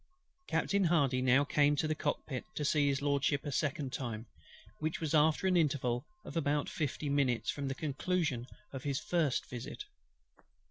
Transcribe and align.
Captain 0.47 0.85
HARDY 0.85 1.21
now 1.21 1.43
came 1.43 1.75
to 1.75 1.87
the 1.87 1.93
cockpit 1.93 2.43
to 2.55 2.65
see 2.65 2.87
HIS 2.87 3.03
LORDSHIP 3.03 3.45
a 3.45 3.51
second 3.51 3.93
time, 3.93 4.25
which 4.79 4.99
was 4.99 5.13
after 5.13 5.45
an 5.45 5.55
interval 5.55 6.07
of 6.25 6.35
about 6.35 6.67
fifty 6.67 7.07
minutes 7.07 7.51
from 7.51 7.67
the 7.67 7.75
conclusion 7.75 8.47
of 8.73 8.81
his 8.81 8.99
first 8.99 9.45
visit. 9.47 9.85